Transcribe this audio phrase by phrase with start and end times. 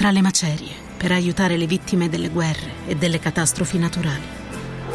[0.00, 4.24] tra le macerie per aiutare le vittime delle guerre e delle catastrofi naturali,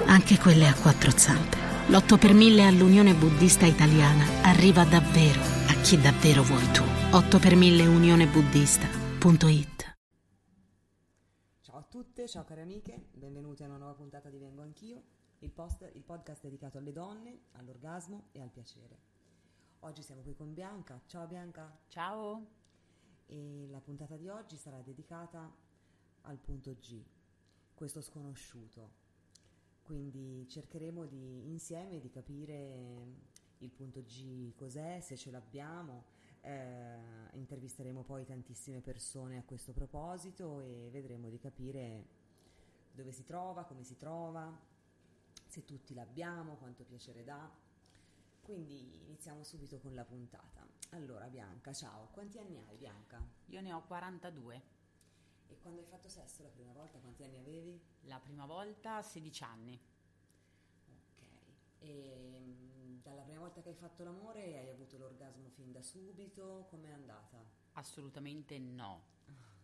[0.07, 1.57] anche quelle a quattro zampe.
[1.89, 6.81] L'8 per 1000 all'Unione Buddista Italiana arriva davvero a chi davvero vuoi tu.
[7.11, 9.95] 8 per 1000 unionebuddista.it
[11.61, 15.03] Ciao a tutte, ciao cari amiche, benvenute a una nuova puntata di Vengo Anch'io,
[15.37, 18.97] il, post, il podcast dedicato alle donne, all'orgasmo e al piacere.
[19.81, 20.99] Oggi siamo qui con Bianca.
[21.05, 21.77] Ciao Bianca.
[21.89, 22.63] Ciao.
[23.27, 25.53] E la puntata di oggi sarà dedicata
[26.21, 27.03] al punto G,
[27.73, 29.03] questo sconosciuto.
[29.81, 36.05] Quindi cercheremo di, insieme di capire il punto G cos'è, se ce l'abbiamo.
[36.41, 36.97] Eh,
[37.33, 42.05] intervisteremo poi tantissime persone a questo proposito e vedremo di capire
[42.91, 44.55] dove si trova, come si trova,
[45.47, 47.49] se tutti l'abbiamo, quanto piacere dà.
[48.45, 50.63] Quindi iniziamo subito con la puntata.
[50.91, 53.19] Allora Bianca, ciao, quanti anni hai Bianca?
[53.47, 54.61] Io ne ho 42.
[55.47, 57.81] E quando hai fatto sesso la prima volta quanti anni avevi?
[58.01, 59.81] La prima volta 16 anni.
[60.85, 61.23] Ok,
[61.79, 66.67] e mm, dalla prima volta che hai fatto l'amore hai avuto l'orgasmo fin da subito?
[66.69, 67.43] Com'è andata?
[67.71, 69.05] Assolutamente no.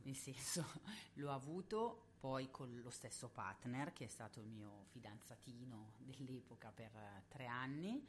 [0.01, 0.65] Nel senso,
[1.21, 6.91] l'ho avuto poi con lo stesso partner che è stato il mio fidanzatino dell'epoca per
[7.27, 8.07] tre anni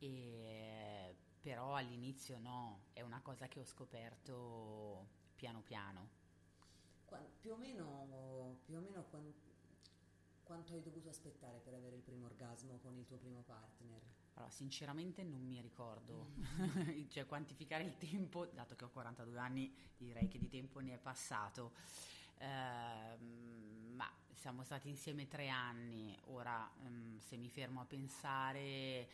[0.00, 5.06] e però all'inizio no, è una cosa che ho scoperto
[5.36, 6.08] piano piano.
[7.04, 9.32] Qua- più o meno, più o meno quan-
[10.42, 14.00] quanto hai dovuto aspettare per avere il primo orgasmo con il tuo primo partner?
[14.34, 16.32] Allora, sinceramente non mi ricordo,
[17.08, 20.98] cioè quantificare il tempo, dato che ho 42 anni, direi che di tempo ne è
[20.98, 21.72] passato.
[22.38, 29.08] Ehm, ma siamo stati insieme tre anni, ora ehm, se mi fermo a pensare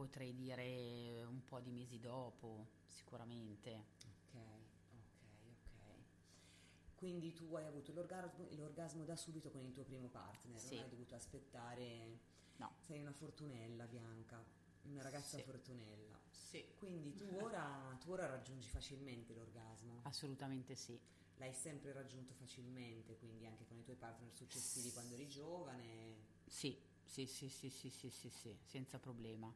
[0.00, 3.84] potrei dire un po' di mesi dopo, sicuramente.
[4.06, 6.94] Ok, ok, ok.
[6.94, 10.74] Quindi tu hai avuto l'orgasmo, l'orgasmo da subito con il tuo primo partner, sì.
[10.74, 12.18] non hai dovuto aspettare...
[12.56, 12.72] No.
[12.78, 14.42] Sei una fortunella, Bianca,
[14.82, 15.42] una ragazza sì.
[15.42, 16.18] fortunella.
[16.30, 16.64] Sì.
[16.78, 20.00] Quindi tu ora, tu ora raggiungi facilmente l'orgasmo?
[20.04, 20.98] Assolutamente sì
[21.36, 26.16] l'hai sempre raggiunto facilmente, quindi anche con i tuoi partner successivi quando eri giovane?
[26.46, 29.50] Sì, sì, sì, sì, sì, sì, sì, sì senza problema.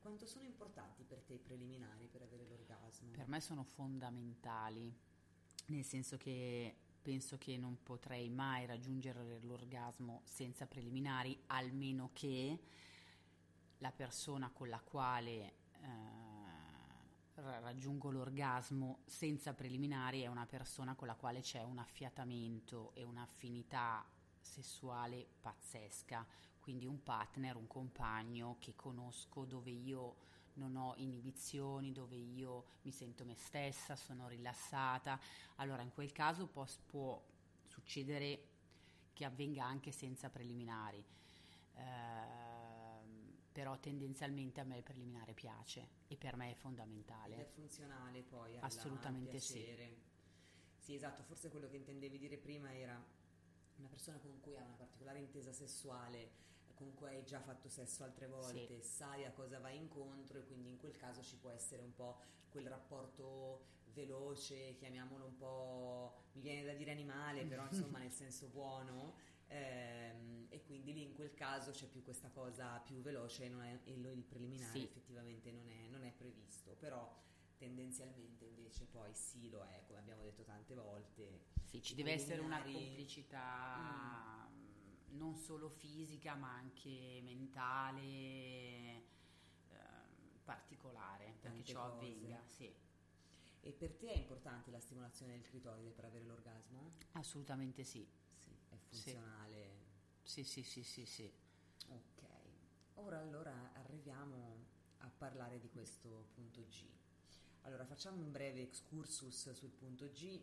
[0.00, 3.10] Quanto sono importanti per te i preliminari per avere l'orgasmo?
[3.10, 4.92] Per me sono fondamentali,
[5.66, 12.58] nel senso che penso che non potrei mai raggiungere l'orgasmo senza preliminari, almeno che
[13.78, 16.20] la persona con la quale eh,
[17.34, 23.02] ra- raggiungo l'orgasmo senza preliminari è una persona con la quale c'è un affiatamento e
[23.02, 24.04] un'affinità
[24.40, 26.26] sessuale pazzesca,
[26.60, 30.16] quindi un partner, un compagno che conosco dove io
[30.54, 35.18] non ho inibizioni, dove io mi sento me stessa, sono rilassata.
[35.56, 37.22] Allora in quel caso pos- può
[37.66, 38.44] succedere
[39.12, 41.04] che avvenga anche senza preliminari.
[41.74, 47.46] Ehm, però tendenzialmente a me il preliminare piace e per me è Ed è fondamentale.
[47.46, 49.52] funzionale poi alla- Assolutamente al sì.
[49.54, 49.96] piacere.
[50.78, 53.02] Sì, esatto, forse quello che intendevi dire prima era
[53.76, 56.30] una persona con cui hai una particolare intesa sessuale,
[56.80, 60.70] con cui hai già fatto sesso altre volte, sai a cosa vai incontro e quindi
[60.70, 62.18] in quel caso ci può essere un po'
[62.48, 68.46] quel rapporto veloce, chiamiamolo un po', mi viene da dire animale, però insomma nel senso
[68.48, 69.14] buono.
[69.48, 73.62] ehm, e quindi lì in quel caso c'è più questa cosa più veloce e, non
[73.62, 74.84] è- e lo- il preliminare Sì.
[74.84, 77.12] effettivamente non è, non è previsto, però
[77.58, 81.40] tendenzialmente invece poi sì lo è, come abbiamo detto tante volte.
[81.64, 84.39] Sì, ci deve essere una complicità mm,
[85.10, 89.02] non solo fisica ma anche mentale
[89.68, 91.94] ehm, particolare perché ciò cose.
[91.94, 92.42] avvenga.
[92.46, 92.72] Sì,
[93.62, 96.92] E per te è importante la stimolazione del clitoride per avere l'orgasmo?
[97.12, 98.06] assolutamente sì.
[98.44, 99.88] Sì, è funzionale.
[100.22, 101.32] Sì, sì, sì, sì, sì.
[101.88, 102.22] Ok,
[102.94, 104.66] ora allora arriviamo
[104.98, 106.86] a parlare di questo punto G.
[107.62, 110.40] Allora facciamo un breve excursus sul punto G,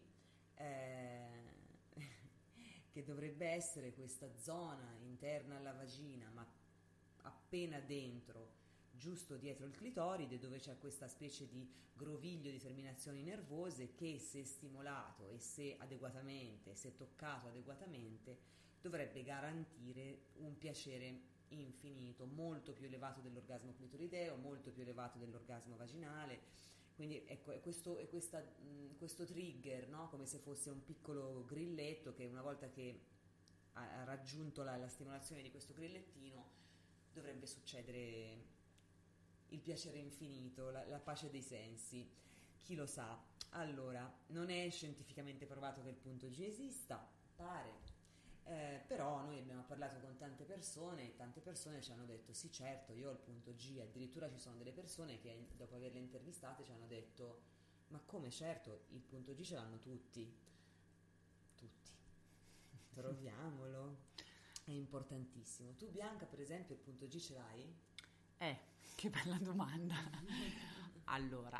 [0.55, 1.53] eh,
[2.97, 6.43] che dovrebbe essere questa zona interna alla vagina, ma
[7.21, 8.49] appena dentro,
[8.91, 14.43] giusto dietro il clitoride, dove c'è questa specie di groviglio di terminazioni nervose che se
[14.43, 18.35] stimolato e se adeguatamente, se toccato adeguatamente,
[18.81, 26.39] dovrebbe garantire un piacere infinito, molto più elevato dell'orgasmo clitorideo, molto più elevato dell'orgasmo vaginale.
[26.97, 30.09] Quindi ecco, è questo, è questa, mh, questo trigger, no?
[30.09, 33.01] come se fosse un piccolo grilletto che una volta che
[33.73, 36.43] ha, raggiunto la, la stimolazione di questo grillettino
[37.13, 38.45] dovrebbe succedere
[39.49, 42.09] il piacere infinito, la, la pace dei sensi.
[42.57, 43.23] Chi lo sa?
[43.49, 47.75] Allora, non è scientificamente provato che il punto G esista, pare,
[48.47, 52.51] eh, però noi abbiamo parlato con tante persone e tante persone ci hanno detto sì
[52.51, 56.63] certo io ho il punto G, addirittura ci sono delle persone che dopo averle intervistate
[56.63, 57.55] ci hanno detto
[57.89, 60.33] ma come certo il punto G ce l'hanno tutti,
[61.55, 61.91] tutti,
[62.93, 63.97] troviamolo,
[64.65, 65.73] è importantissimo.
[65.75, 67.75] Tu Bianca per esempio il punto G ce l'hai?
[68.37, 68.59] Eh,
[68.95, 69.95] che bella domanda.
[71.05, 71.59] allora,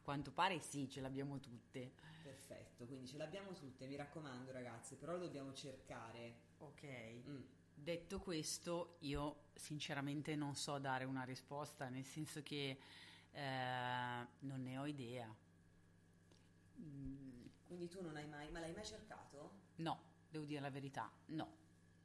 [0.00, 1.92] a quanto pare sì, ce l'abbiamo tutte
[2.30, 6.34] Perfetto, quindi ce l'abbiamo tutte, mi raccomando ragazzi, però lo dobbiamo cercare.
[6.58, 6.84] Ok.
[7.26, 7.42] Mm.
[7.74, 12.78] Detto questo, io sinceramente non so dare una risposta, nel senso che
[13.30, 15.34] eh, non ne ho idea.
[16.78, 17.46] Mm.
[17.66, 19.52] Quindi tu non hai mai, ma l'hai mai cercato?
[19.76, 21.58] No, devo dire la verità, no.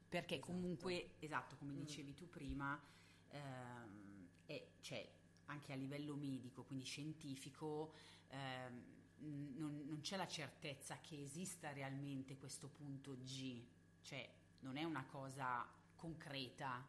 [0.08, 0.52] Perché esatto.
[0.52, 1.78] comunque, esatto, come mm.
[1.78, 2.82] dicevi tu prima,
[3.30, 5.10] ehm, è, cioè,
[5.46, 7.94] anche a livello medico, quindi scientifico,
[8.30, 8.84] ehm,
[9.56, 13.64] non, non, c'è la certezza che esista realmente questo punto G,
[14.02, 16.86] cioè non è una cosa concreta,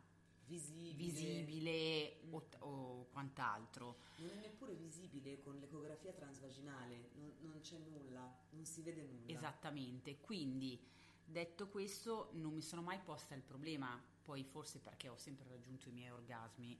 [0.46, 3.98] visibile, visibile o, o, quant'altro.
[4.16, 9.32] Non è neppure visibile con l'ecografia transvaginale, non, non c'è nulla, non si vede nulla.
[9.32, 10.80] Esattamente, quindi
[11.24, 15.88] detto questo non mi sono mai posta il problema, poi forse perché ho sempre raggiunto
[15.88, 16.78] i miei orgasmi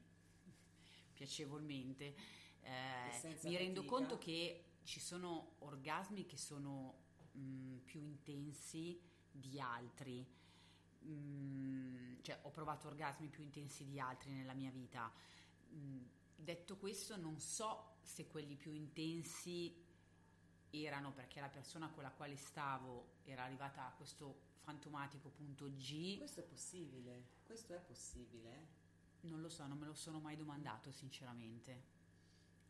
[1.16, 2.14] piacevolmente,
[2.60, 9.58] eh, mi rendo conto che ci sono orgasmi che sono mh, mm, più intensi di
[9.58, 10.24] altri.
[11.04, 15.10] Mm, cioè, ho provato orgasmi più intensi di altri nella mia vita.
[15.72, 16.02] Mm,
[16.36, 19.84] detto questo, non so se quelli più intensi
[20.70, 26.18] erano perché la persona con la quale stavo era arrivata a questo fantomatico punto G.
[26.18, 28.84] Questo è possibile, questo è possibile.
[29.22, 31.94] Non lo so, non me lo sono mai domandato sinceramente.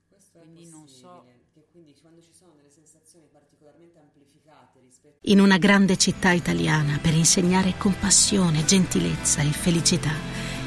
[0.09, 1.27] Questo quindi non so.
[1.53, 5.19] Che quindi quando ci sono delle sensazioni particolarmente amplificate rispetto.
[5.23, 10.13] In una grande città italiana per insegnare compassione, gentilezza e felicità,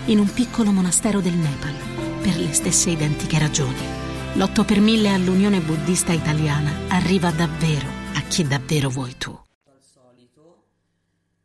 [0.05, 1.73] in un piccolo monastero del Nepal,
[2.21, 4.07] per le stesse identiche ragioni.
[4.35, 9.31] L'8 per 1000 all'Unione Buddista Italiana arriva davvero a chi davvero vuoi tu.
[9.63, 10.65] Al solito,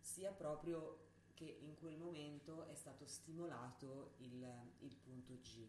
[0.00, 0.98] sia proprio
[1.34, 4.46] che in quel momento è stato stimolato il,
[4.80, 5.66] il punto G.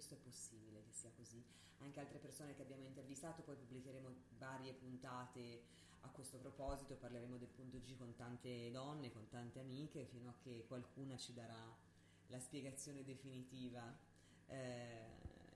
[0.00, 1.44] Questo è possibile sia così.
[1.80, 4.08] Anche altre persone che abbiamo intervistato, poi pubblicheremo
[4.38, 5.64] varie puntate
[6.00, 10.34] a questo proposito, parleremo del punto G con tante donne, con tante amiche, fino a
[10.42, 11.76] che qualcuna ci darà
[12.28, 13.94] la spiegazione definitiva
[14.46, 15.04] eh,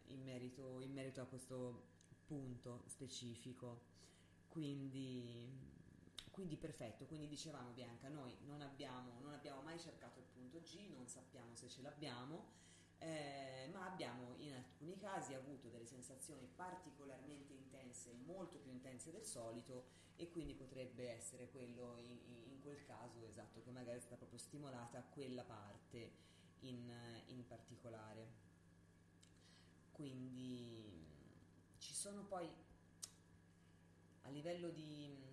[0.08, 1.86] in, merito, in merito a questo
[2.26, 3.80] punto specifico.
[4.48, 5.48] Quindi,
[6.30, 10.90] quindi, perfetto, quindi dicevamo Bianca, noi non abbiamo, non abbiamo mai cercato il punto G,
[10.92, 12.63] non sappiamo se ce l'abbiamo,
[13.04, 19.24] eh, ma abbiamo in alcuni casi avuto delle sensazioni particolarmente intense, molto più intense del
[19.24, 24.16] solito e quindi potrebbe essere quello in, in quel caso esatto che magari è stata
[24.16, 26.12] proprio stimolata quella parte
[26.60, 26.90] in,
[27.26, 28.42] in particolare.
[29.92, 31.06] Quindi
[31.78, 32.48] ci sono poi
[34.22, 35.32] a livello di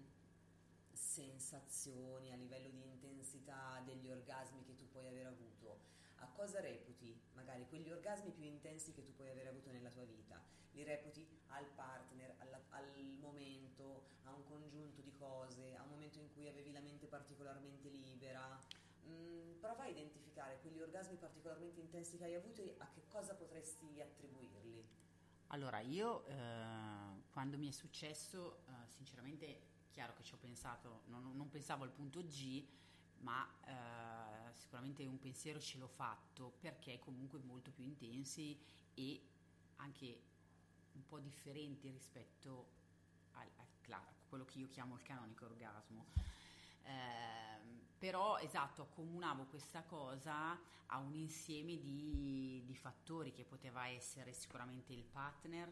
[0.91, 5.50] sensazioni, a livello di intensità degli orgasmi che tu puoi aver avuto,
[6.21, 10.05] a cosa reputi magari quegli orgasmi più intensi che tu puoi aver avuto nella tua
[10.05, 10.41] vita?
[10.71, 12.87] Li reputi al partner, alla, al
[13.19, 17.89] momento, a un congiunto di cose, a un momento in cui avevi la mente particolarmente
[17.89, 18.59] libera?
[19.05, 23.35] Mm, prova a identificare quegli orgasmi particolarmente intensi che hai avuto e a che cosa
[23.35, 24.87] potresti attribuirli.
[25.47, 31.35] Allora, io eh, quando mi è successo, eh, sinceramente, chiaro che ci ho pensato, non,
[31.35, 32.65] non pensavo al punto G,
[33.17, 38.57] ma eh, sicuramente un pensiero ce l'ho fatto perché comunque molto più intensi
[38.93, 39.21] e
[39.77, 40.21] anche
[40.93, 42.67] un po' differenti rispetto
[43.33, 46.05] al, al, a quello che io chiamo il canonico orgasmo.
[46.83, 47.51] Eh,
[47.97, 54.91] però esatto, accomunavo questa cosa a un insieme di, di fattori che poteva essere sicuramente
[54.91, 55.71] il partner,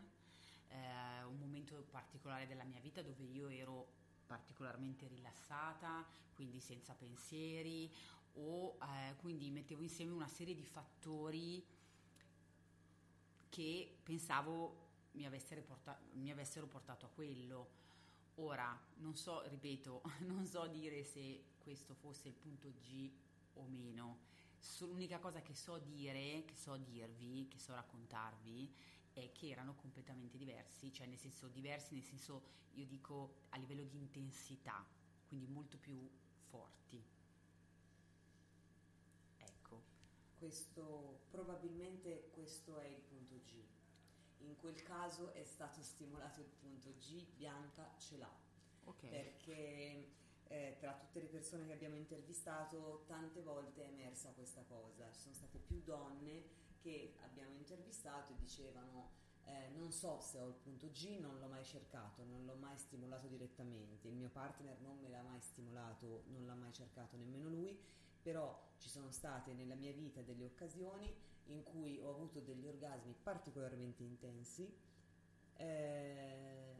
[0.67, 6.05] eh, un momento particolare della mia vita dove io ero particolarmente rilassata,
[6.35, 7.91] quindi senza pensieri,
[8.39, 11.63] o eh, quindi mettevo insieme una serie di fattori
[13.49, 17.77] che pensavo mi avessero, portato, mi avessero portato a quello.
[18.35, 23.11] Ora, non so, ripeto, non so dire se questo fosse il punto G
[23.55, 24.27] o meno.
[24.79, 28.71] L'unica cosa che so dire, che so dirvi, che so raccontarvi,
[29.13, 32.43] è che erano completamente diversi, cioè nel senso diversi, nel senso
[32.73, 34.85] io dico a livello di intensità,
[35.27, 36.09] quindi molto più
[36.49, 37.03] forti.
[39.37, 39.83] Ecco.
[40.39, 43.61] Questo, probabilmente questo è il punto G.
[44.37, 48.33] in quel caso è stato stimolato il punto G, Bianca ce l'ha.
[48.85, 49.07] Ok.
[49.09, 50.07] Perché
[50.47, 55.11] eh, tra tutte le persone che abbiamo intervistato tante volte è emersa questa cosa.
[55.11, 56.43] Ci sono state più donne
[56.79, 59.11] che abbiamo intervistato e dicevano
[59.43, 62.77] eh, non so se ho il punto G, non l'ho mai cercato, non l'ho mai
[62.77, 67.49] stimolato direttamente, il mio partner non me l'ha mai stimolato, non l'ha mai cercato nemmeno
[67.49, 67.77] lui,
[68.21, 71.13] però ci sono state nella mia vita delle occasioni
[71.45, 74.71] in cui ho avuto degli orgasmi particolarmente intensi,
[75.55, 76.75] eh,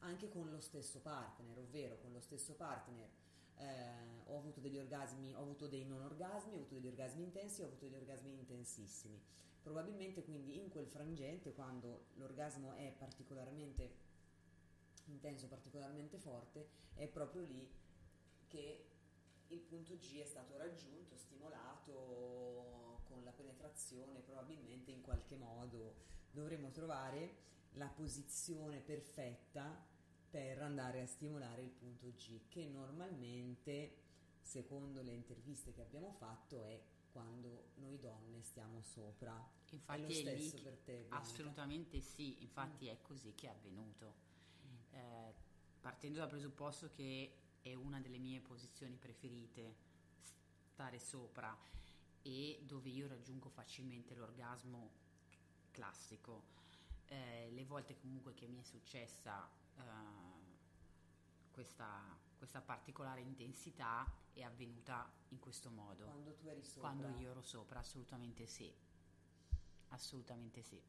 [0.00, 3.08] anche con lo stesso partner, ovvero con lo stesso partner
[3.56, 7.62] eh, ho avuto degli orgasmi, ho avuto dei non orgasmi, ho avuto degli orgasmi intensi,
[7.62, 9.20] ho avuto degli orgasmi intensissimi.
[9.62, 14.04] Probabilmente quindi in quel frangente, quando l'orgasmo è particolarmente
[15.06, 17.68] intenso, particolarmente forte, è proprio lì
[18.46, 18.84] che
[19.48, 25.94] il punto G è stato raggiunto, stimolato con la penetrazione, probabilmente in qualche modo
[26.30, 29.84] dovremo trovare la posizione perfetta
[30.28, 33.96] per andare a stimolare il punto G, che normalmente,
[34.40, 39.32] secondo le interviste che abbiamo fatto, è quando noi donne stiamo sopra.
[39.70, 40.96] Infatti è lo è lì stesso per te.
[40.96, 41.16] Bianca?
[41.16, 44.14] Assolutamente sì, infatti è così che è avvenuto.
[44.90, 45.34] Eh,
[45.80, 47.32] partendo dal presupposto che
[47.70, 49.74] è una delle mie posizioni preferite,
[50.62, 51.56] stare sopra
[52.22, 54.90] e dove io raggiungo facilmente l'orgasmo
[55.72, 56.54] classico.
[57.06, 59.82] Eh, le volte comunque che mi è successa eh,
[61.50, 66.04] questa, questa particolare intensità è avvenuta in questo modo.
[66.04, 66.90] Quando tu eri sopra.
[66.90, 68.72] Quando io ero sopra, assolutamente sì.
[69.88, 70.80] Assolutamente sì.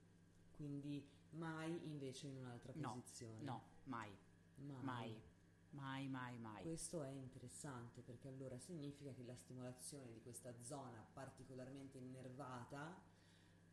[0.51, 3.41] Quindi mai invece in un'altra No, posizione.
[3.41, 4.15] No, mai,
[4.57, 4.84] Mai.
[4.84, 5.22] mai,
[5.71, 6.62] mai, mai, mai.
[6.63, 13.00] Questo è interessante perché allora significa che la stimolazione di questa zona particolarmente innervata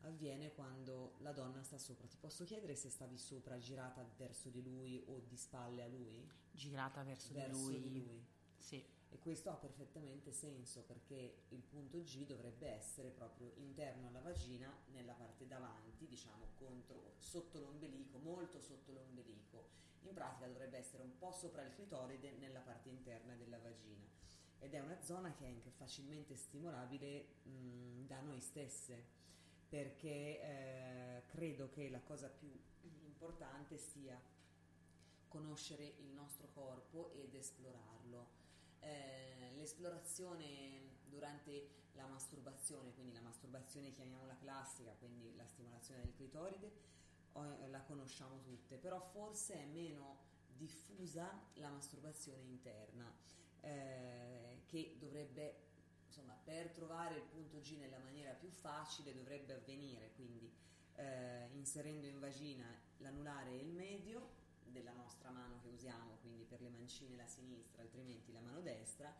[0.01, 2.07] avviene quando la donna sta sopra.
[2.07, 6.31] Ti posso chiedere se stavi sopra girata verso di lui o di spalle a lui?
[6.51, 7.91] Girata verso, verso di lui.
[7.91, 8.27] di lui.
[8.57, 14.21] Sì, E questo ha perfettamente senso perché il punto G dovrebbe essere proprio interno alla
[14.21, 19.69] vagina, nella parte davanti, diciamo contro, sotto l'ombelico, molto sotto l'ombelico.
[20.05, 24.07] In pratica dovrebbe essere un po' sopra il clitoride nella parte interna della vagina.
[24.59, 29.05] Ed è una zona che è anche facilmente stimolabile mh, da noi stesse,
[29.69, 32.51] perché eh, credo che la cosa più
[33.05, 34.21] importante sia
[35.29, 38.43] conoscere il nostro corpo ed esplorarlo.
[38.81, 46.71] Eh, l'esplorazione durante la masturbazione, quindi la masturbazione chiamiamola classica, quindi la stimolazione del clitoride,
[47.69, 53.13] la conosciamo tutte, però forse è meno diffusa la masturbazione interna,
[53.61, 55.57] eh, che dovrebbe,
[56.07, 60.53] insomma, per trovare il punto G nella maniera più facile dovrebbe avvenire, quindi
[60.97, 62.67] eh, inserendo in vagina
[62.99, 67.83] l'anulare e il medio della nostra mano che usiamo, quindi per le mancine la sinistra,
[67.83, 69.13] altrimenti la mano destra,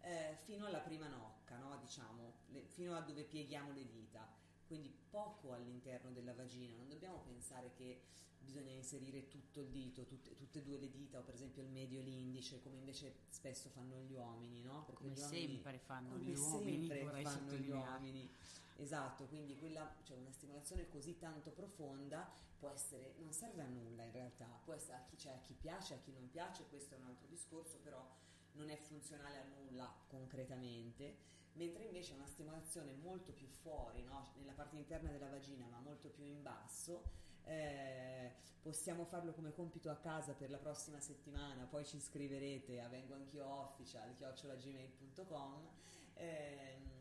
[0.00, 1.76] eh, fino alla prima nocca, no?
[1.78, 4.26] diciamo, le- fino a dove pieghiamo le dita,
[4.66, 8.00] quindi poco all'interno della vagina, non dobbiamo pensare che
[8.38, 11.68] bisogna inserire tutto il dito, tutte, tutte e due le dita o per esempio il
[11.68, 14.84] medio e l'indice, come invece spesso fanno gli uomini, no?
[14.84, 18.30] Perché come gli uomini- sempre fanno come gli uomini, sempre fanno gli uomini.
[18.78, 24.04] Esatto, quindi quella, cioè una stimolazione così tanto profonda può essere, non serve a nulla
[24.04, 26.94] in realtà, può essere a chi, cioè a chi piace, a chi non piace, questo
[26.94, 28.06] è un altro discorso, però
[28.52, 31.16] non è funzionale a nulla concretamente,
[31.56, 34.32] mentre invece una stimolazione molto più fuori, no?
[34.36, 37.02] nella parte interna della vagina, ma molto più in basso,
[37.44, 42.88] eh, possiamo farlo come compito a casa per la prossima settimana, poi ci scriverete a
[42.88, 45.68] vengo anch'io official chiocciolagmail.com
[46.14, 46.96] ehm,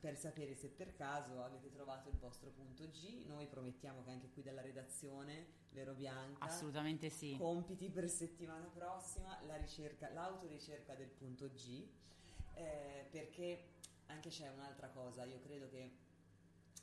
[0.00, 3.24] per sapere se per caso avete trovato il vostro punto G.
[3.26, 6.44] Noi promettiamo che anche qui dalla redazione, vero Bianca?
[6.44, 7.36] Assolutamente sì.
[7.36, 11.88] Compiti per settimana prossima, la ricerca, l'autoricerca del punto G,
[12.54, 13.76] eh, perché
[14.08, 15.90] anche c'è un'altra cosa, io credo che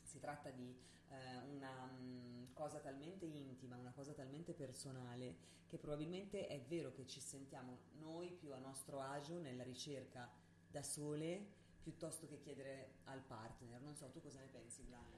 [0.02, 0.76] si tratta di
[1.10, 7.06] eh, una mm, cosa talmente intima, una cosa talmente personale, che probabilmente è vero che
[7.06, 10.30] ci sentiamo noi più a nostro agio nella ricerca
[10.68, 13.82] da sole piuttosto che chiedere al partner.
[13.82, 15.16] Non so, tu cosa ne pensi, Bianca?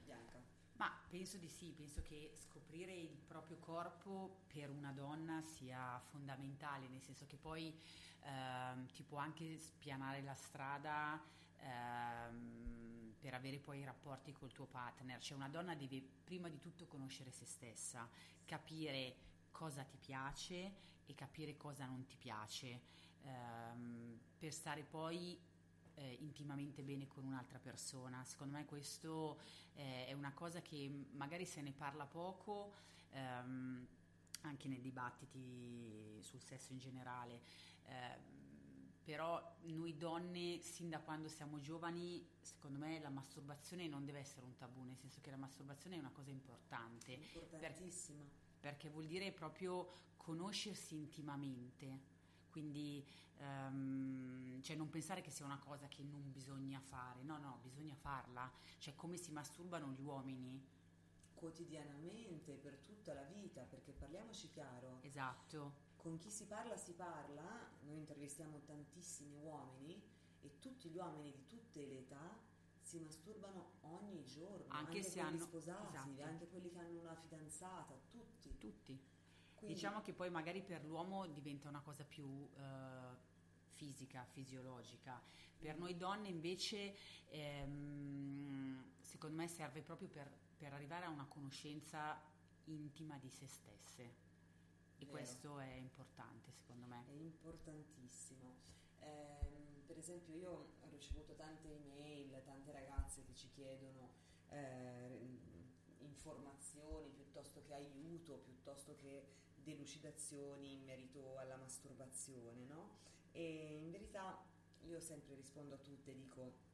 [0.78, 6.88] Ma penso di sì, penso che scoprire il proprio corpo per una donna sia fondamentale,
[6.88, 7.76] nel senso che poi
[8.22, 11.20] ehm, ti può anche spianare la strada
[11.60, 15.22] ehm, per avere poi i rapporti col tuo partner.
[15.22, 18.08] Cioè una donna deve prima di tutto conoscere se stessa,
[18.46, 19.16] capire
[19.52, 22.82] cosa ti piace e capire cosa non ti piace,
[23.24, 25.40] ehm, per stare poi
[25.96, 28.24] eh, intimamente bene con un'altra persona.
[28.24, 29.40] Secondo me questo
[29.74, 32.74] eh, è una cosa che magari se ne parla poco,
[33.12, 33.88] ehm,
[34.42, 37.42] anche nei dibattiti sul sesso in generale.
[37.86, 38.37] Eh,
[39.08, 44.46] però noi donne, sin da quando siamo giovani, secondo me la masturbazione non deve essere
[44.46, 47.14] un tabù, nel senso che la masturbazione è una cosa importante.
[47.14, 48.22] Importantissima.
[48.24, 52.16] Per, perché vuol dire proprio conoscersi intimamente.
[52.50, 53.02] Quindi
[53.40, 57.96] um, cioè non pensare che sia una cosa che non bisogna fare, no, no, bisogna
[57.96, 58.52] farla.
[58.78, 60.62] Cioè come si masturbano gli uomini
[61.34, 65.00] quotidianamente, per tutta la vita, perché parliamoci chiaro.
[65.04, 70.02] Esatto con chi si parla si parla, noi intervistiamo tantissimi uomini
[70.40, 72.40] e tutti gli uomini di tutte le età
[72.80, 76.24] si masturbano ogni giorno, anche, anche se quelli hanno, sposati, esatto.
[76.24, 78.58] anche quelli che hanno una fidanzata, tutti.
[78.58, 78.98] Tutti.
[79.56, 82.50] Quindi, diciamo che poi magari per l'uomo diventa una cosa più uh,
[83.66, 85.22] fisica, fisiologica.
[85.58, 85.80] Per mm.
[85.80, 86.96] noi donne invece
[87.28, 92.18] ehm, secondo me serve proprio per, per arrivare a una conoscenza
[92.66, 94.27] intima di se stesse.
[95.00, 95.12] E Vero.
[95.12, 97.06] questo è importante secondo me.
[97.08, 98.56] È importantissimo.
[99.00, 100.52] Eh, per esempio io
[100.82, 104.12] ho ricevuto tante email, tante ragazze che ci chiedono
[104.50, 105.38] eh,
[106.00, 112.98] informazioni piuttosto che aiuto, piuttosto che delucidazioni in merito alla masturbazione, no?
[113.32, 114.44] E in verità
[114.82, 116.66] io sempre rispondo a tutte, dico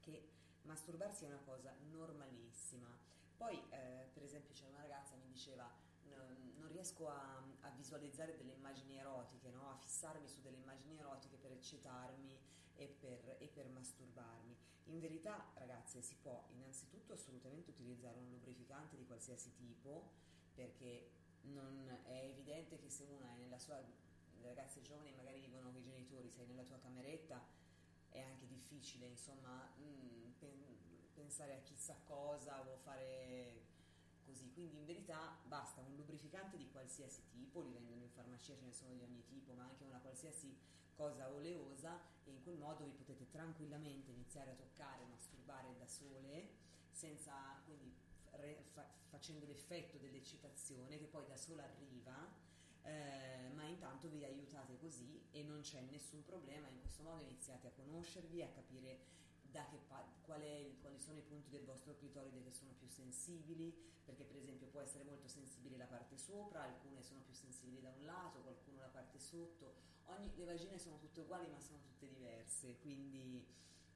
[0.00, 0.30] che
[0.62, 2.88] masturbarsi è una cosa normalissima.
[3.36, 5.68] Poi, eh, per esempio, c'è una ragazza che mi diceva
[6.62, 9.68] non riesco a, a, visualizzare delle immagini erotiche, no?
[9.68, 12.38] a fissarmi su delle immagini erotiche per eccitarmi
[12.76, 14.56] e per, e per masturbarmi.
[14.86, 20.10] In verità, ragazze, si può innanzitutto assolutamente utilizzare un lubrificante di qualsiasi tipo,
[20.54, 21.10] perché
[22.04, 23.80] è evidente che se una è nella sua
[24.42, 27.40] le ragazze giovani magari vivono con i genitori, sei nella tua cameretta,
[28.08, 33.70] è anche difficile, insomma, mh, mm, pen, pensare a chissà cosa o fare
[34.32, 38.64] così, quindi in verità basta un lubrificante di qualsiasi tipo, li vendono in farmacia, ce
[38.64, 40.56] ne sono di ogni tipo, ma anche una qualsiasi
[40.94, 46.48] cosa oleosa e in quel modo vi potete tranquillamente iniziare a toccare, masturbare da sole,
[46.90, 47.94] senza quindi
[48.32, 52.50] re, fa, facendo l'effetto dell'eccitazione che poi da sola arriva.
[52.84, 57.68] Eh, ma intanto vi aiutate così e non c'è nessun problema, in questo modo iniziate
[57.68, 58.98] a conoscervi, a capire
[59.88, 64.68] pa- quali sono i punti del vostro clitoride che sono più sensibili, perché per esempio
[64.68, 68.80] può essere molto sensibile la parte sopra, alcune sono più sensibili da un lato, qualcuno
[68.80, 73.46] la parte sotto, Ogni, le vagine sono tutte uguali ma sono tutte diverse, quindi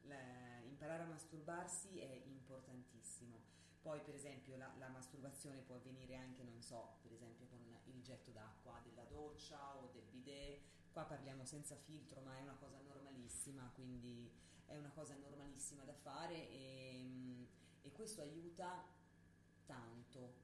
[0.02, 3.54] la, imparare a masturbarsi è importantissimo.
[3.82, 8.02] Poi per esempio la, la, masturbazione può avvenire anche, non so, per esempio con il
[8.02, 10.60] getto d'acqua della doccia o del bidet,
[10.92, 14.30] qua parliamo senza filtro ma è una cosa normalissima, quindi
[14.66, 17.48] è una cosa normalissima da fare e,
[17.82, 18.84] e questo aiuta
[19.64, 20.34] tanto,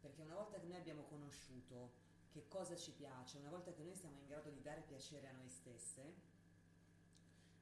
[0.00, 3.94] perché una volta che noi abbiamo conosciuto che cosa ci piace, una volta che noi
[3.94, 6.14] siamo in grado di dare piacere a noi stesse,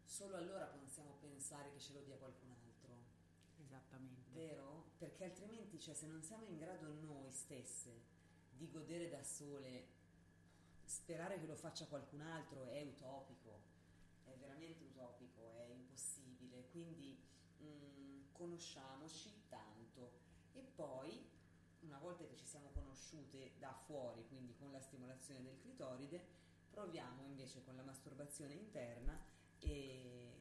[0.05, 2.69] solo allora possiamo pensare che ce lo dia qualcun altro.
[3.63, 4.31] Esattamente.
[4.33, 4.93] Vero?
[4.99, 8.19] Perché altrimenti, cioè, se non siamo in grado noi stesse
[8.51, 9.87] di godere da sole,
[10.85, 13.61] sperare che lo faccia qualcun altro è utopico,
[14.25, 16.69] è veramente utopico, è impossibile.
[16.81, 17.15] Quindi
[17.59, 20.13] mh, mm, conosciamoci tanto
[20.53, 21.29] e poi
[21.81, 26.25] una volta che ci siamo conosciute da fuori, quindi con la stimolazione del clitoride,
[26.71, 29.23] proviamo invece con la masturbazione interna
[29.59, 30.33] e,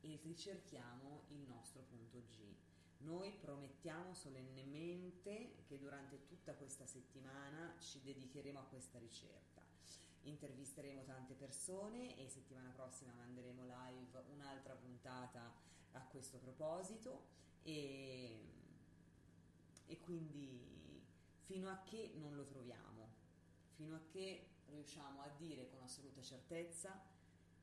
[0.00, 2.52] e ricerchiamo il nostro punto G.
[2.98, 9.62] Noi promettiamo solennemente che durante tutta questa settimana ci dedicheremo a questa ricerca.
[10.24, 15.52] Intervisteremo tante persone e settimana prossima manderemo live un'altra puntata
[15.92, 17.32] a questo proposito.
[17.62, 18.52] E,
[19.86, 21.02] e quindi
[21.44, 23.08] fino a che non lo troviamo,
[23.74, 27.00] fino a che riusciamo a dire con assoluta certezza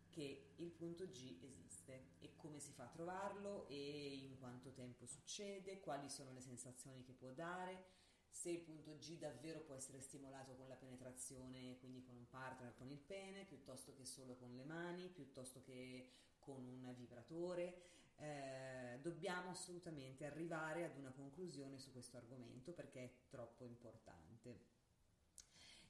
[0.09, 5.05] che il punto G esiste e come si fa a trovarlo e in quanto tempo
[5.05, 7.85] succede, quali sono le sensazioni che può dare,
[8.31, 12.73] se il punto G davvero può essere stimolato con la penetrazione, quindi con un partner
[12.73, 17.89] con il pene, piuttosto che solo con le mani, piuttosto che con un vibratore.
[18.15, 24.59] Eh, dobbiamo assolutamente arrivare ad una conclusione su questo argomento perché è troppo importante.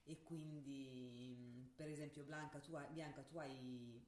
[0.03, 4.03] E quindi, per esempio, Blanca, tu hai, Bianca, tu hai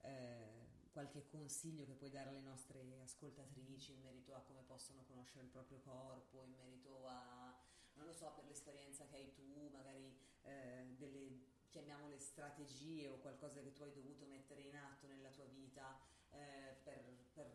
[0.00, 5.44] eh, qualche consiglio che puoi dare alle nostre ascoltatrici in merito a come possono conoscere
[5.44, 7.43] il proprio corpo, in merito a,
[7.94, 13.60] non lo so, per l'esperienza che hai tu, magari eh, delle, chiamiamole strategie o qualcosa
[13.60, 15.98] che tu hai dovuto mettere in atto nella tua vita
[16.30, 17.02] eh, per,
[17.32, 17.50] per,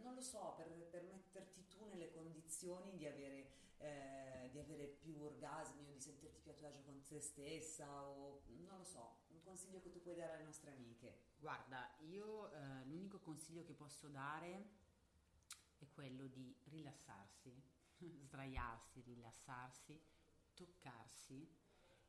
[0.00, 5.20] non lo so, per, per, metterti tu nelle condizioni di avere, eh, di avere più
[5.20, 9.16] orgasmi o di sentirti più a tuo agio con te stessa o non lo so,
[9.28, 11.16] un consiglio che tu puoi dare alle nostre amiche.
[11.38, 14.76] Guarda, io eh, l'unico consiglio che posso dare
[15.78, 17.54] è quello di rilassarsi,
[18.24, 20.00] sdraiarsi, rilassarsi,
[20.54, 21.48] toccarsi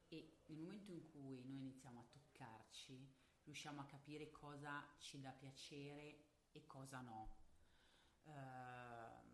[0.08, 5.32] e nel momento in cui noi iniziamo a toccarci riusciamo a capire cosa ci dà
[5.32, 7.38] piacere e cosa no.
[8.24, 9.28] Uh,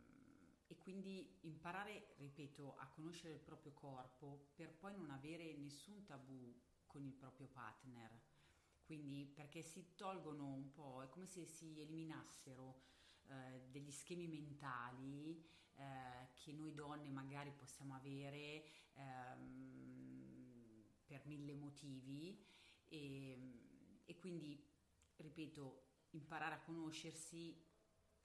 [0.67, 6.57] e quindi imparare, ripeto, a conoscere il proprio corpo per poi non avere nessun tabù
[6.87, 8.21] con il proprio partner.
[8.83, 12.83] Quindi perché si tolgono un po', è come se si eliminassero
[13.27, 15.43] eh, degli schemi mentali
[15.75, 20.35] eh, che noi donne magari possiamo avere ehm,
[21.05, 22.43] per mille motivi
[22.87, 24.63] e, e quindi,
[25.17, 27.73] ripeto, imparare a conoscersi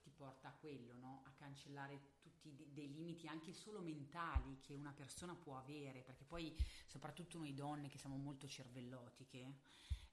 [0.00, 1.22] ti porta a quello, no?
[1.26, 6.54] a cancellare tutti dei limiti anche solo mentali che una persona può avere, perché poi
[6.86, 9.58] soprattutto noi donne che siamo molto cervellotiche,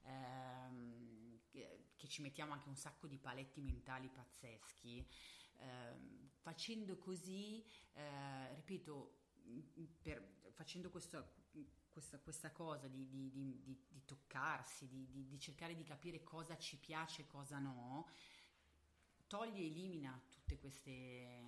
[0.03, 5.07] ehm, che, che, ci mettiamo anche un sacco di paletti mentali pazzeschi,
[5.59, 9.17] ehm, facendo così, eh, ripeto,
[10.01, 11.33] per, facendo questo,
[11.89, 17.23] questa, questa, cosa di, di, di, di toccarsi, di, cercare di capire cosa ci piace
[17.23, 18.07] e cosa no,
[19.27, 21.43] toglie e elimina tutte queste,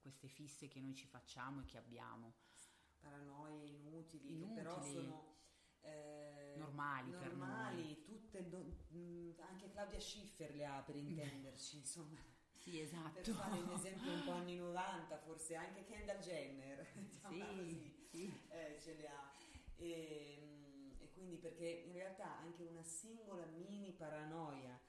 [0.00, 2.34] queste fisse che noi ci facciamo e che abbiamo.
[2.98, 4.54] Paranoie inutili, inutili.
[4.54, 5.30] però sono...
[5.84, 8.38] Eh, normali, normali tutte,
[9.40, 12.31] anche Claudia Schiffer le ha per intenderci, insomma
[12.62, 13.20] sì, esatto.
[13.20, 16.86] Per fare un esempio un po' anni 90, forse anche Kendall Jenner,
[17.28, 18.32] sì, così, sì.
[18.48, 19.32] Eh, ce le ha.
[19.76, 24.80] E, ehm, e quindi perché in realtà anche una singola mini paranoia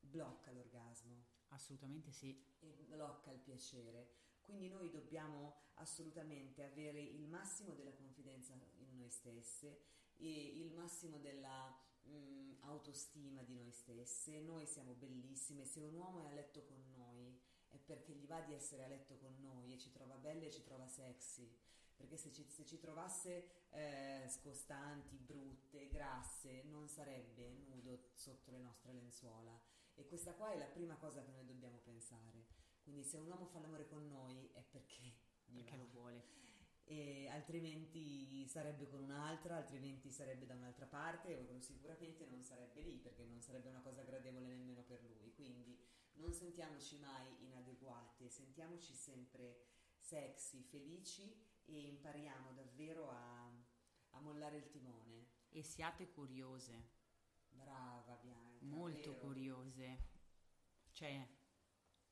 [0.00, 1.32] blocca l'orgasmo.
[1.48, 2.42] Assolutamente sì.
[2.60, 4.22] E blocca il piacere.
[4.40, 9.82] Quindi noi dobbiamo assolutamente avere il massimo della confidenza in noi stesse
[10.16, 11.74] e il massimo della
[12.04, 16.64] mh, mm, autostima di noi stesse, noi siamo bellissime, se un uomo è a letto
[16.64, 20.16] con noi è perché gli va di essere a letto con noi e ci trova
[20.16, 21.52] belle e ci trova sexy,
[21.96, 28.58] perché se ci, se ci trovasse eh, scostanti, brutte, grasse, non sarebbe nudo sotto le
[28.58, 29.60] nostre lenzuola.
[29.94, 32.46] E questa qua è la prima cosa che noi dobbiamo pensare.
[32.82, 35.14] Quindi se un uomo fa l'amore con noi è perché,
[35.52, 36.43] perché lo vuole
[36.86, 42.98] e altrimenti sarebbe con un'altra, altrimenti sarebbe da un'altra parte o sicuramente non sarebbe lì
[42.98, 45.32] perché non sarebbe una cosa gradevole nemmeno per lui.
[45.32, 45.78] Quindi
[46.14, 49.64] non sentiamoci mai inadeguate, sentiamoci sempre
[49.96, 53.50] sexy, felici e impariamo davvero a,
[54.10, 55.26] a mollare il timone.
[55.48, 56.92] E siate curiose.
[57.48, 58.64] Brava Bianca.
[58.66, 59.24] Molto vero?
[59.24, 60.12] curiose.
[60.92, 61.28] Cioè,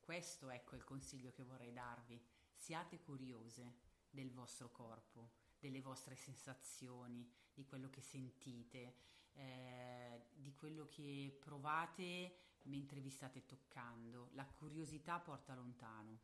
[0.01, 2.21] questo ecco il consiglio che vorrei darvi.
[2.55, 3.82] Siate curiose
[4.13, 8.95] del vostro corpo, delle vostre sensazioni, di quello che sentite,
[9.33, 14.31] eh, di quello che provate mentre vi state toccando.
[14.35, 16.21] La curiosità porta lontano.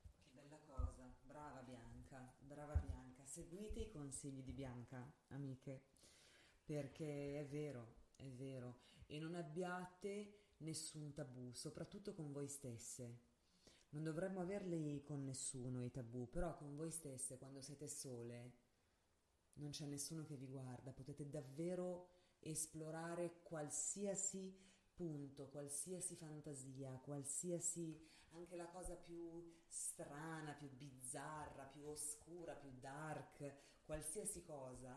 [0.00, 3.24] Che bella cosa, brava Bianca, brava Bianca.
[3.24, 5.82] Seguite i consigli di Bianca, amiche,
[6.64, 13.28] perché è vero, è vero, e non abbiate nessun tabù, soprattutto con voi stesse
[13.90, 18.52] non dovremmo averli con nessuno i tabù, però con voi stesse, quando siete sole,
[19.54, 24.56] non c'è nessuno che vi guarda, potete davvero esplorare qualsiasi
[24.94, 33.54] punto, qualsiasi fantasia, qualsiasi anche la cosa più strana, più bizzarra, più oscura, più dark,
[33.84, 34.94] qualsiasi cosa,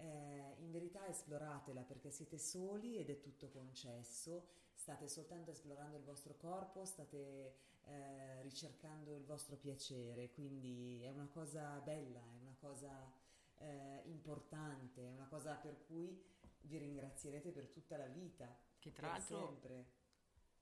[0.00, 6.04] eh, in verità esploratela perché siete soli ed è tutto concesso, state soltanto esplorando il
[6.04, 12.56] vostro corpo, state eh, ricercando il vostro piacere, quindi è una cosa bella, è una
[12.58, 13.12] cosa
[13.58, 16.22] eh, importante, è una cosa per cui
[16.62, 18.56] vi ringrazierete per tutta la vita.
[18.78, 19.92] Che tra l'altro, sempre.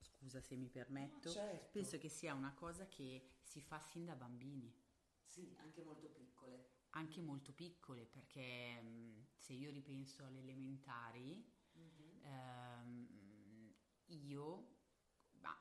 [0.01, 1.69] scusa se mi permetto, no, certo.
[1.71, 4.73] penso che sia una cosa che si fa sin da bambini.
[5.25, 6.78] Sì, anche molto piccole.
[6.91, 11.45] Anche molto piccole, perché mm, se io ripenso alle elementari,
[11.77, 12.23] mm-hmm.
[12.23, 13.73] ehm,
[14.07, 14.77] io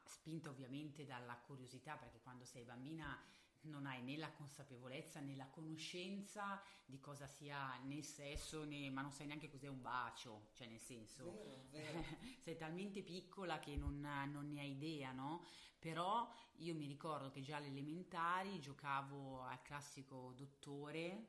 [0.05, 3.17] spinta ovviamente dalla curiosità, perché quando sei bambina
[3.63, 8.89] non hai né la consapevolezza né la conoscenza di cosa sia né il sesso, né,
[8.91, 12.03] ma non sai neanche cos'è un bacio, cioè nel senso, vero, vero.
[12.41, 15.45] sei talmente piccola che non, non, ne hai idea, no?
[15.79, 21.27] Però io mi ricordo che già alle elementari giocavo al classico dottore,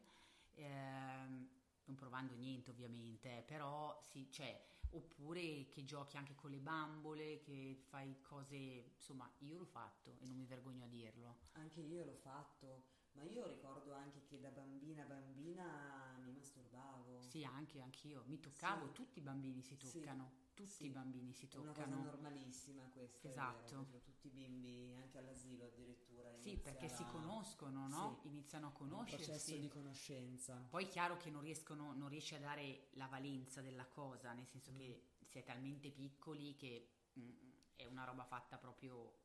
[0.56, 1.50] ehm,
[1.86, 7.78] non provando niente ovviamente, però sì, cioè oppure che giochi anche con le bambole, che
[7.88, 8.56] fai cose,
[8.96, 11.38] insomma, io l'ho fatto e non mi vergogno a dirlo.
[11.54, 17.22] Anche io l'ho fatto, ma io ricordo anche che da bambina bambina mi masturbavo.
[17.22, 18.94] Sì, anche anch'io, mi toccavo, sì.
[18.94, 20.32] tutti i bambini si toccano.
[20.32, 21.74] Sì tutti sì, i bambini si toccano.
[21.74, 23.28] È una cosa normalissima questa.
[23.30, 23.86] Esatto.
[23.90, 26.38] Vero, tutti i bimbi, anche all'asilo addirittura.
[26.40, 28.20] Sì, perché si conoscono, no?
[28.22, 28.28] Sì.
[28.28, 29.30] Iniziano a conoscersi.
[29.30, 30.68] Un processo di conoscenza.
[30.70, 34.48] Poi è chiaro che non, riescono, non riesci a dare la valenza della cosa, nel
[34.48, 34.78] senso mm.
[34.78, 37.32] che si è talmente piccoli che mh, mm,
[37.76, 39.16] è una roba fatta proprio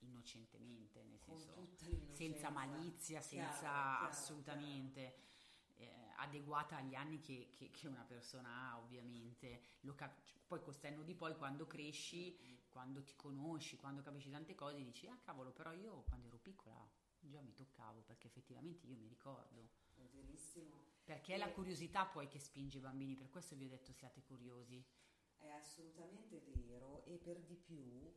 [0.00, 1.66] innocentemente, nel senso
[2.12, 5.00] senza malizia, senza chiaro, assolutamente.
[5.00, 5.35] Chiaro
[5.76, 9.60] eh, adeguata agli anni che, che, che, una persona ha ovviamente.
[9.94, 14.82] Cap- poi col senno di poi quando cresci, quando ti conosci, quando capisci tante cose
[14.82, 16.88] dici ah cavolo però io quando ero piccola
[17.20, 19.70] già mi toccavo perché effettivamente io mi ricordo.
[19.94, 20.84] È verissimo.
[21.04, 24.22] Perché è la curiosità poi che spinge i bambini, per questo vi ho detto siate
[24.22, 24.84] curiosi.
[25.36, 28.12] È assolutamente vero e per di più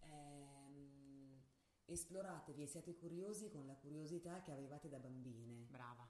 [0.00, 1.42] ehm,
[1.84, 5.66] esploratevi e siate curiosi con la curiosità che avevate da bambine.
[5.68, 6.08] Brava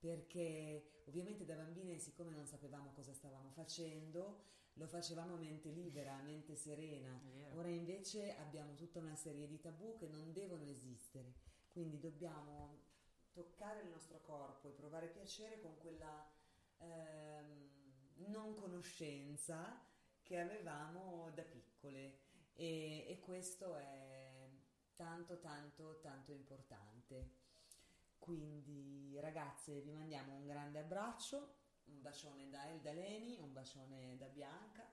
[0.00, 6.14] perché ovviamente da bambine, siccome non sapevamo cosa stavamo facendo, lo facevamo a mente libera,
[6.14, 7.20] a mente serena.
[7.54, 11.34] Ora invece abbiamo tutta una serie di tabù che non devono esistere,
[11.68, 12.88] quindi dobbiamo
[13.32, 16.28] toccare il nostro corpo e provare piacere con quella
[16.78, 17.68] ehm,
[18.28, 19.84] non conoscenza
[20.22, 22.18] che avevamo da piccole
[22.54, 24.48] e, e questo è
[24.94, 27.48] tanto tanto tanto importante.
[28.20, 31.56] Quindi ragazze vi mandiamo un grande abbraccio,
[31.86, 34.88] un bacione da Elda Leni, un bacione da Bianca.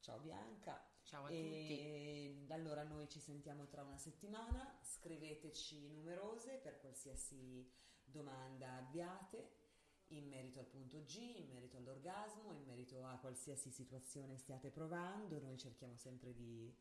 [0.00, 0.84] Ciao Bianca.
[1.02, 2.52] Ciao a e tutti.
[2.52, 7.70] Allora noi ci sentiamo tra una settimana, scriveteci numerose per qualsiasi
[8.02, 9.60] domanda abbiate
[10.08, 15.38] in merito al punto G, in merito all'orgasmo, in merito a qualsiasi situazione stiate provando,
[15.40, 16.74] noi cerchiamo sempre di,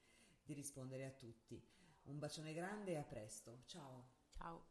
[0.44, 1.62] di rispondere a tutti.
[2.04, 3.64] Un bacione grande e a presto.
[3.66, 4.10] Ciao.
[4.38, 4.71] Ciao.